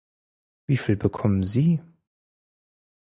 [0.65, 1.79] Wieviel bekommen Sie?